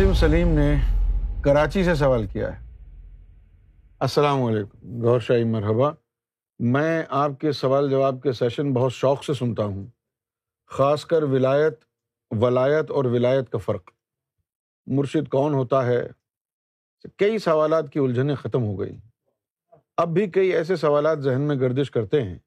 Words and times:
قاسم 0.00 0.12
سلیم 0.12 0.48
نے 0.48 0.74
کراچی 1.44 1.84
سے 1.84 1.94
سوال 1.94 2.26
کیا 2.26 2.60
ہے۔ 2.60 2.66
السلام 3.98 4.42
علیکم۔ 4.42 5.02
گور 5.02 5.20
شاہی، 5.20 5.44
مرحبا۔ 5.44 5.90
میں 6.58 7.02
آپ 7.08 7.30
کے 7.40 7.52
سوال 7.52 7.90
جواب 7.90 8.22
کے 8.22 8.32
سیشن 8.32 8.72
بہت 8.72 8.92
شوق 8.92 9.24
سے 9.24 9.34
سنتا 9.34 9.64
ہوں، 9.64 9.86
خاص 10.66 11.04
کر 11.04 11.22
ولایت 11.22 11.84
ولایت 12.30 12.90
اور 12.90 13.04
ولایت 13.04 13.50
کا 13.50 13.58
فرق۔ 13.58 13.90
مرشد 14.86 15.28
کون 15.28 15.54
ہوتا 15.54 15.86
ہے؟ 15.86 16.08
کئی 17.16 17.38
سوالات 17.38 17.92
کی 17.92 17.98
الجھنیں 17.98 18.34
ختم 18.34 18.62
ہو 18.62 18.80
گئی۔ 18.80 18.96
اب 19.96 20.08
بھی 20.08 20.30
کئی 20.30 20.48
ایسے 20.48 20.76
سوالات 20.76 21.20
ذہن 21.20 21.40
میں 21.40 21.56
گردش 21.56 21.90
کرتے 21.90 22.22
ہیں، 22.22 22.38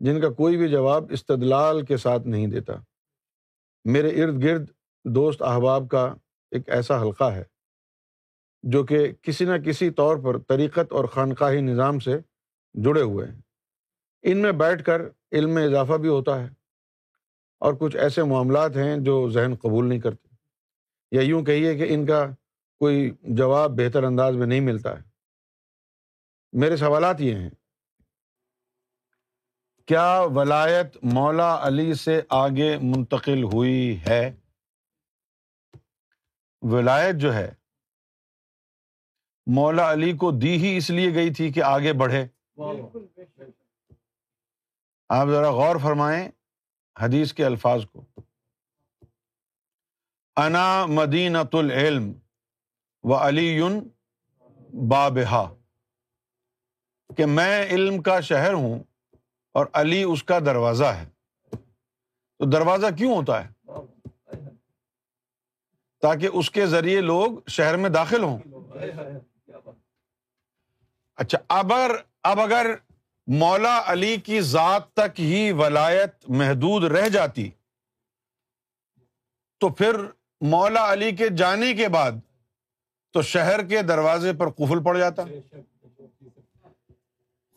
جن 0.00 0.20
کا 0.20 0.28
کوئی 0.28 0.56
بھی 0.56 0.68
جواب 0.68 1.04
استدلال 1.10 1.84
کے 1.84 1.96
ساتھ 1.96 2.26
نہیں 2.26 2.46
دیتا۔ 2.46 2.72
میرے 3.84 4.24
ارد 4.24 4.42
گرد 4.42 4.66
دوست 5.04 5.42
احباب 5.42 5.88
کا 5.88 6.14
ایک 6.54 6.68
ایسا 6.68 7.02
حلقہ 7.02 7.24
ہے، 7.24 7.42
جو 8.62 8.84
کہ 8.84 9.12
کسی 9.22 9.44
نہ 9.44 9.56
کسی 9.56 9.90
طور 9.90 10.16
پر 10.16 10.38
طریقت 10.38 10.92
اور 10.92 11.04
خانقاہی 11.04 11.60
نظام 11.60 11.98
سے 11.98 12.18
جڑے 12.74 13.02
ہوئے 13.02 13.26
ہیں۔ 13.26 13.40
ان 14.22 14.38
میں 14.38 14.52
بیٹھ 14.52 14.84
کر 14.84 15.02
علم 15.32 15.54
میں 15.54 15.66
اضافہ 15.66 15.92
بھی 15.92 16.08
ہوتا 16.08 16.40
ہے 16.40 16.48
اور 17.60 17.74
کچھ 17.74 17.96
ایسے 17.96 18.22
معاملات 18.22 18.76
ہیں 18.76 18.96
جو 18.98 19.30
ذہن 19.30 19.54
قبول 19.54 19.88
نہیں 19.88 20.00
کرتے۔ 20.00 20.28
یا 21.12 21.22
یوں 21.22 21.42
کہیے 21.42 21.74
کہ 21.74 21.86
ان 21.88 22.06
کا 22.06 22.26
کوئی 22.78 23.10
جواب 23.22 23.70
بہتر 23.70 24.04
انداز 24.04 24.36
میں 24.36 24.46
نہیں 24.46 24.60
ملتا 24.60 24.98
ہے۔ 24.98 25.02
میرے 26.52 26.76
سوالات 26.76 27.20
یہ 27.20 27.34
ہیں، 27.34 27.50
کیا 29.86 30.20
ولایت 30.34 30.96
مولا 31.02 31.66
علی 31.66 31.94
سے 31.94 32.20
آگے 32.28 32.78
منتقل 32.82 33.42
ہوئی 33.42 34.00
ہے؟ 34.08 34.34
ولایت 36.72 37.16
جو 37.16 37.34
ہے، 37.34 37.50
مولا 39.46 39.92
علی 39.92 40.12
کو 40.12 40.30
دی 40.30 40.52
ہی 40.56 40.76
اس 40.76 40.90
لیے 40.90 41.14
گئی 41.14 41.32
تھی 41.34 41.52
کہ 41.52 41.62
آگے 41.62 41.92
بڑھے۔ 41.92 42.26
آپ 45.08 45.26
ذرا 45.26 45.50
غور 45.50 45.76
فرمائیں 45.82 46.30
حدیث 46.96 47.32
کے 47.32 47.44
الفاظ 47.44 47.84
کو۔ 47.92 48.04
انا 50.36 50.86
مدینۃ 50.86 51.52
العلم 51.52 52.12
و 53.02 53.14
علی 53.14 53.60
بابہا، 54.88 55.44
کہ 57.16 57.26
میں 57.26 57.64
علم 57.66 58.02
کا 58.02 58.20
شہر 58.20 58.52
ہوں 58.52 58.82
اور 59.54 59.66
علی 59.72 60.02
اس 60.02 60.22
کا 60.22 60.38
دروازہ 60.38 60.84
ہے۔ 60.84 61.08
تو 62.40 62.50
دروازہ 62.50 62.86
کیوں 62.98 63.14
ہوتا 63.16 63.44
ہے؟ 63.44 63.53
تاکہ 66.04 66.28
اس 66.32 66.50
کے 66.50 66.66
ذریعے 66.66 67.00
لوگ 67.00 67.38
شہر 67.48 67.76
میں 67.76 67.90
داخل 67.90 68.22
ہوں۔ 68.22 68.38
اچھا 71.18 71.38
اب 71.48 71.72
اگر 71.72 71.90
اب 72.22 72.40
اگر 72.40 72.66
مولا 73.26 73.80
علی 73.86 74.16
کی 74.16 74.40
ذات 74.40 74.92
تک 74.94 75.20
ہی 75.20 75.50
ولایت 75.52 76.14
محدود 76.28 76.84
رہ 76.84 77.08
جاتی، 77.08 77.48
تو 79.60 79.68
پھر 79.68 79.96
مولا 80.40 80.92
علی 80.92 81.10
کے 81.16 81.28
جانے 81.28 81.72
کے 81.74 81.88
بعد 81.88 82.12
تو 83.14 83.22
شہر 83.22 83.64
کے 83.66 83.82
دروازے 83.82 84.32
پر 84.32 84.50
قفل 84.50 84.82
پڑ 84.84 84.96
جاتا۔ 84.98 85.22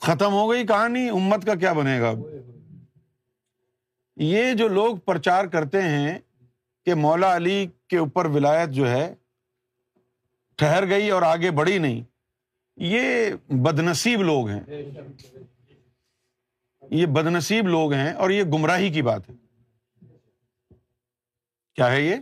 ختم 0.02 0.34
ہو 0.34 0.50
گئی 0.52 0.66
کہانی، 0.68 1.10
امت 1.10 1.46
کا 1.46 1.56
کیا 1.56 1.74
بنے 1.74 2.00
گا؟ 2.02 2.14
یہ 4.18 4.54
جو 4.54 4.68
لوگ 4.68 4.98
پرچار 4.98 5.46
کرتے 5.46 5.82
ہیں 5.82 6.20
کہ 6.86 6.94
مولا 6.96 7.36
علی 7.36 7.66
کے 7.88 7.98
اوپر 7.98 8.26
ولایت 8.26 8.70
جو 8.70 8.90
ہے، 8.90 9.16
ٹھہر 10.56 10.90
گئی 10.90 11.10
اور 11.10 11.22
آگے 11.22 11.52
بڑھی 11.52 11.78
نہیں۔ 11.78 12.04
یہ 12.76 13.30
بد 13.50 13.80
نصیب 13.80 14.22
لوگ 14.22 14.50
ہیں۔ 14.50 14.64
یہ 16.92 17.06
بد 17.06 17.28
نصیب 17.28 17.68
لوگ 17.68 17.94
ہیں 17.94 18.14
اور 18.14 18.30
یہ 18.30 18.44
گمراہی 18.44 18.90
کی 18.90 19.02
بات 19.02 19.30
ہے۔ 19.30 19.36
کیا 21.76 21.92
ہے 21.92 22.02
یہ؟ 22.02 22.16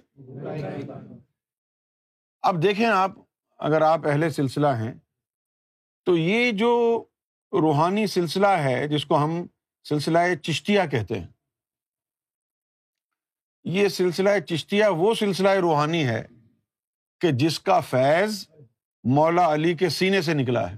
اب 2.42 2.64
دیکھیں 2.64 2.86
آپ، 2.86 3.12
اگر 3.58 3.82
آپ 3.82 4.08
اہل 4.08 4.30
سلسلہ 4.30 4.68
ہیں، 4.68 4.94
تو 6.04 6.18
یہ 6.18 6.52
جو 6.52 7.04
روحانی 7.52 8.08
سلسلہ 8.08 8.48
ہے، 8.48 8.88
جس 8.88 9.06
کو 9.06 9.24
ہم 9.24 9.48
سلسلہ 9.84 10.36
چشتیہ 10.42 10.82
کہتے 10.92 11.20
ہیں 11.20 11.28
یہ 13.66 13.88
سلسلہ 13.88 14.40
چشتیہ 14.40 14.86
وہ 14.86 15.16
سلسلہ 15.16 15.50
روحانی 15.50 16.08
ہے 16.08 16.28
کہ 17.22 17.32
جس 17.32 17.60
کا 17.60 17.80
فیض 17.80 18.48
مولا 19.04 19.54
علی 19.54 19.74
کے 19.74 19.90
سینے 19.90 20.22
سے 20.22 20.34
نکلا 20.34 20.72
ہے۔ 20.72 20.76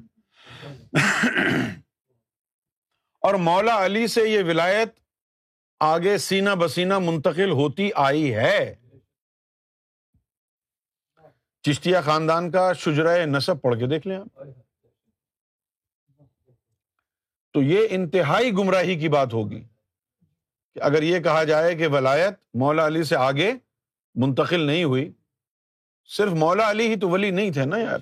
اور 3.21 3.33
مولا 3.33 3.85
علی 3.85 4.07
سے 4.07 4.21
یہ 4.21 4.43
ولایت 4.43 4.99
آگے 5.79 6.17
سینا 6.17 6.53
بسینا 6.53 6.99
منتقل 6.99 7.51
ہوتی 7.51 7.89
آئی 7.95 8.35
ہے۔ 8.35 8.75
چشتیہ 11.61 11.97
خاندان 12.05 12.51
کا 12.51 12.73
شجرائے 12.73 13.25
نصب 13.25 13.61
پڑھ 13.61 13.79
کے 13.79 13.87
دیکھ 13.87 14.07
لیں 14.07 14.17
آپ۔ 14.17 14.39
تو 17.53 17.61
یہ 17.61 17.87
انتہائی 17.89 18.51
گمراہی 18.51 18.99
کی 18.99 19.09
بات 19.09 19.33
ہوگی۔ 19.33 19.63
کہ 20.77 20.83
اگر 20.83 21.03
یہ 21.03 21.19
کہا 21.19 21.43
جائے 21.43 21.75
کہ 21.75 21.87
ولایت 21.87 22.33
مولا 22.53 22.87
علی 22.87 23.03
سے 23.03 23.15
آگے 23.15 23.53
منتقل 24.15 24.59
نہیں 24.59 24.83
ہوئی، 24.83 25.11
صرف 26.03 26.31
مولا 26.31 26.71
علی 26.71 26.87
ہی 26.87 26.95
تو 26.95 27.09
ولی 27.09 27.31
نہیں 27.31 27.51
تھے 27.51 27.65
نا 27.65 27.77
یار۔ 27.77 27.99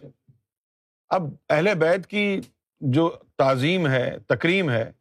اب 1.10 1.24
اہل 1.50 1.74
بیت 1.74 2.08
کی 2.08 2.42
جو 2.80 3.10
تعظیم 3.38 3.88
ہے، 3.88 4.20
تکریم 4.20 4.70
ہے، 4.70 4.92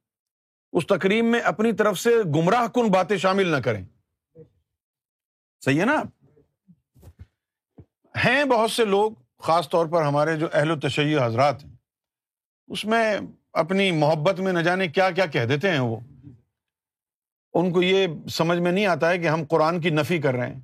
اس 0.72 0.86
تکریم 0.86 1.26
میں 1.26 1.40
اپنی 1.40 1.72
طرف 1.72 1.98
سے 1.98 2.10
گمراہ 2.34 2.66
کن 2.66 2.90
باتیں 2.90 3.16
شامل 3.16 3.46
نہ 3.46 3.56
کریں۔ 3.56 3.84
صحیح 5.64 5.80
ہے 5.80 5.84
نا؟ 5.84 6.02
ہیں 8.24 8.44
بہت 8.44 8.70
سے 8.70 8.84
لوگ، 8.84 9.12
خاص 9.38 9.68
طور 9.68 9.86
پر 9.86 10.02
ہمارے 10.02 10.36
جو 10.36 10.46
اہل 10.52 10.70
و 10.70 10.80
تشیع 10.80 11.26
حضرات 11.26 11.64
ہیں 11.64 11.76
اس 12.68 12.84
میں 12.84 13.18
اپنی 13.52 13.92
محبت 13.92 14.40
میں 14.40 14.52
نہ 14.52 14.58
جانے 14.58 14.88
کیا 14.88 15.10
کیا 15.10 15.26
کہہ 15.26 15.44
دیتے 15.44 15.70
ہیں 15.70 15.78
وہ۔ 15.78 16.00
ان 17.54 17.72
کو 17.72 17.82
یہ 17.82 18.06
سمجھ 18.30 18.58
میں 18.58 18.72
نہیں 18.72 18.86
آتا 18.86 19.10
ہے 19.10 19.18
کہ 19.18 19.28
ہم 19.28 19.44
قرآن 19.48 19.80
کی 19.80 19.90
نفی 19.90 20.20
کر 20.20 20.34
رہے 20.34 20.46
ہیں۔ 20.46 20.60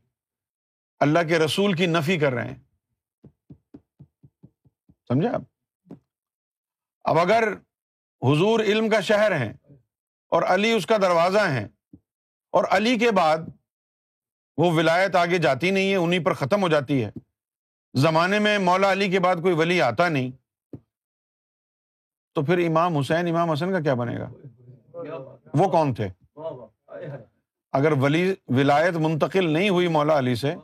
اللہ 1.00 1.18
کے 1.28 1.38
رسول 1.38 1.72
کی 1.72 1.86
نفی 1.86 2.18
کر 2.18 2.32
رہے 2.32 2.48
ہیں۔ 2.48 2.58
سمجھا 5.08 5.38
اب 7.04 7.18
اگر 7.18 7.52
حضور 8.22 8.60
علم 8.60 8.88
کا 8.88 9.00
شہر 9.00 9.36
ہیں 9.36 9.52
اور 10.28 10.42
علی 10.42 10.72
اس 10.72 10.86
کا 10.86 10.96
دروازہ 10.96 11.38
ہے 11.38 11.68
اور 12.50 12.64
علی 12.70 12.98
کے 12.98 13.10
بعد 13.10 13.38
وہ 14.56 14.70
ولایت 14.72 15.16
آگے 15.16 15.38
جاتی 15.38 15.70
نہیں 15.70 15.90
ہے 15.90 15.96
انہیں 15.96 16.24
پر 16.24 16.34
ختم 16.34 16.62
ہو 16.62 16.68
جاتی 16.68 17.04
ہے۔ 17.04 17.10
زمانے 17.94 18.38
میں 18.38 18.58
مولا 18.58 18.92
علی 18.92 19.10
کے 19.10 19.20
بعد 19.20 19.36
کوئی 19.36 19.54
ولی 19.54 19.82
آتا 19.82 20.08
نہیں۔ 20.08 20.30
تو 22.34 22.44
پھر 22.44 22.66
امام 22.68 22.96
حسین، 22.98 23.28
امام 23.28 23.50
حسن 23.50 23.72
کا 23.72 23.80
کیا 23.80 23.94
بنے 23.94 24.18
گا؟ 24.18 24.30
وہ 25.54 25.70
کون 25.70 25.94
تھے؟ 25.94 26.08
اگر 27.72 27.92
ولی 27.92 28.34
ولایت 28.48 28.94
منتقل 28.94 29.50
نہیں 29.50 29.68
ہوئی 29.68 29.88
مولا 29.88 30.18
علی 30.18 30.34
سے 30.34 30.54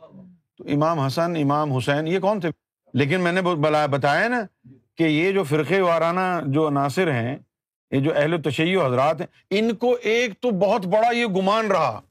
تو 0.57 0.63
امام 0.67 0.99
حسن 0.99 1.35
امام 1.35 1.73
حسین 1.73 2.07
یہ 2.07 2.19
کون 2.19 2.39
تھے؟ 2.39 2.49
لیکن 2.93 3.21
میں 3.21 3.31
نے 3.31 3.41
بتایا 3.87 4.27
نا 4.27 4.41
کہ 4.97 5.03
یہ 5.03 5.31
جو 5.31 5.43
فرقے 5.43 5.81
وارانہ 5.81 6.39
جو 6.45 6.67
عناصر 6.67 7.11
ہیں 7.11 7.37
یہ 7.91 7.99
جو 7.99 8.11
اہل 8.15 8.41
تشیع 8.41 8.85
حضرات 8.85 9.21
ہیں 9.21 9.27
ان 9.49 9.75
کو 9.75 9.97
ایک 10.01 10.31
تو 10.41 10.51
بہت 10.51 10.85
بڑا 10.85 11.11
یہ 11.13 11.25
گمان 11.25 11.67
رہا 11.67 12.01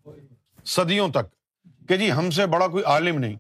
صدیوں 0.64 1.08
تک 1.08 1.26
کہ 1.88 1.96
جی 1.96 2.12
ہم 2.12 2.30
سے 2.30 2.46
بڑا 2.46 2.66
کوئی 2.66 2.84
عالم 2.84 3.18
نہیں۔ 3.18 3.36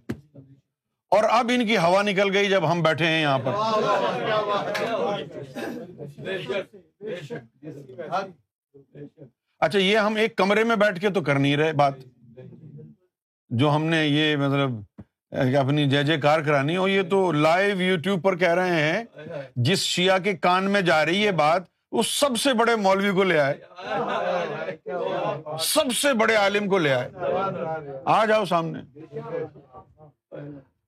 اور 1.10 1.24
اب 1.30 1.50
ان 1.54 1.66
کی 1.66 1.76
ہوا 1.76 2.02
نکل 2.02 2.36
گئی 2.36 2.48
جب 2.48 2.72
ہم 2.72 2.82
بیٹھے 2.82 3.06
ہیں 3.06 3.22
یہاں 3.22 3.38
پر۔ 3.38 3.52
اچھا 9.60 9.78
یہ 9.78 9.98
ہم 9.98 10.14
ایک 10.14 10.36
کمرے 10.36 10.64
میں 10.64 10.76
بیٹھ 10.76 11.00
کے 11.00 11.10
تو 11.10 11.20
کر 11.20 11.38
نہیں 11.38 11.56
رہے، 11.56 11.72
بات۔ 11.72 11.94
جو 13.48 13.74
ہم 13.74 13.84
نے 13.84 14.06
یہ 14.06 14.36
مطلب 14.36 14.70
اپنی 15.30 15.86
جے 15.86 16.02
جے 16.02 16.16
کار 16.18 16.40
کرانی 16.40 16.76
ہو 16.76 16.88
یہ 16.88 17.02
تو 17.02 17.32
لائیو 17.32 17.82
یو 17.82 17.96
ٹیوب 17.96 18.22
پر 18.22 18.36
کہہ 18.36 18.54
رہے 18.54 18.80
ہیں، 18.80 19.04
جس 19.56 19.78
شیعہ 19.78 20.18
کے 20.18 20.32
کان 20.32 20.70
میں 20.70 20.80
جا 20.80 21.04
رہی 21.04 21.26
ہے 21.26 21.32
بات 21.32 21.62
اس 21.92 22.06
سب 22.06 22.40
سے 22.40 22.54
بڑے 22.54 22.76
مولوی 22.76 23.10
کو 23.10 23.22
لے 23.24 23.38
آئے۔ 23.38 23.54
سب 25.60 25.96
سے 25.96 26.12
بڑے 26.12 26.34
عالم 26.34 26.68
کو 26.68 26.78
لے 26.78 26.92
آئے۔ 26.92 27.08
آ 28.04 28.24
جاؤ 28.24 28.44
سامنے۔ 28.44 29.00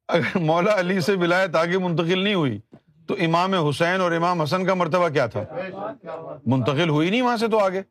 اگر 0.09 0.39
مولا 0.39 0.79
علی 0.79 1.01
سے 1.01 1.15
ولایت 1.15 1.57
آگے 1.57 1.79
منتقل 1.79 2.19
نہیں 2.19 2.35
ہوئی، 2.35 2.59
تو 3.07 3.15
امام 3.21 3.55
حسین 3.55 4.01
اور 4.01 4.13
امام 4.13 4.43
حسن 4.43 4.67
کا 4.67 4.75
مرتبہ 4.75 5.09
کیا 5.09 5.27
تھا؟ 5.27 5.45
منتقل 6.47 6.89
ہوئی 6.89 7.11
نہیں 7.11 7.23
وہاں 7.23 7.37
سے 7.37 7.49
تو 7.49 7.59
آگے۔ 7.59 7.83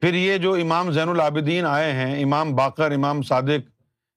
پھر 0.00 0.14
یہ 0.14 0.38
جو 0.38 0.54
امام 0.54 0.90
زین 0.90 1.08
العابدین 1.08 1.64
آئے 1.66 1.92
ہیں، 1.92 2.24
امام 2.24 2.54
باقر، 2.54 2.92
امام 2.92 3.22
صادق، 3.22 3.70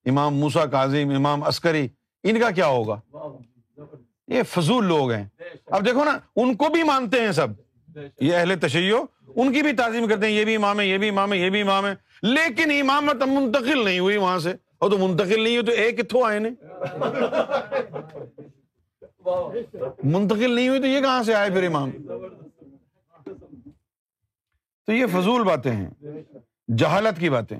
امام 0.06 0.36
موسا 0.36 0.66
کاظم 0.66 1.10
امام 1.16 1.44
عسکری، 1.44 1.88
ان 2.24 2.40
کا 2.40 2.52
کیا 2.52 2.66
ہوگا؟ 2.66 3.00
یہ 4.28 4.44
فضول 4.44 4.86
لوگ 4.86 5.12
ہیں۔ 5.12 5.26
اب 5.66 5.86
دیکھو 5.86 6.04
نا، 6.04 6.20
ان 6.36 6.56
کو 6.56 6.66
بھی 6.70 6.84
مانتے 6.84 7.22
ہیں 7.22 7.32
سب۔ 7.32 7.48
یہ 8.22 8.36
اہل 8.36 8.60
تشیع، 8.60 8.98
ان 9.36 9.54
کی 9.54 9.62
بھی 9.62 9.74
تعظیم 9.74 10.08
کرتے 10.08 10.26
ہیں، 10.26 10.34
یہ 10.34 10.46
بھی 10.46 10.56
امام 10.56 10.80
ہے 10.80 10.88
یہ 10.88 10.98
بھی 10.98 11.10
امام 11.10 11.34
ہے 11.34 11.38
یہ 11.38 11.50
بھی 11.50 11.62
امام 11.62 11.86
ہے 11.86 11.96
لیکن 12.22 12.72
امامت 12.82 13.16
منتقل 13.16 13.86
نہیں 13.86 14.00
ہوئی 14.00 14.18
وہاں 14.18 14.40
سے۔ 14.40 14.54
اور 14.78 14.92
تو 14.92 14.98
منتقل 14.98 15.44
نہیں 15.44 15.58
ہوئی 15.58 15.66
تو 15.66 15.72
ایک 15.72 15.98
کتوں 15.98 16.22
آئے 16.24 16.40
نے 16.40 16.50
منتقل 20.04 20.56
نہیں 20.56 20.70
ہوئی 20.70 20.80
تو 20.80 20.88
یہ 20.88 21.02
کہاں 21.02 21.24
سے 21.24 21.34
آئے 21.34 21.50
پھر 21.50 21.66
امام؟ 21.66 21.92
تو 24.92 24.96
یہ 24.96 25.06
فضول 25.06 25.44
باتیں 25.44 25.72
ہیں۔ 25.72 25.90
جہالت 26.78 27.20
کی 27.20 27.30
باتیں 27.30 27.58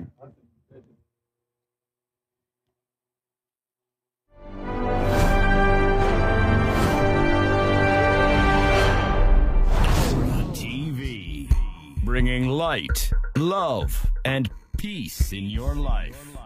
bringing 12.04 12.50
light 12.58 13.14
love 13.36 13.80
and 14.24 14.48
peace 14.82 15.34
in 15.36 15.44
your 15.44 15.74
life 15.74 16.36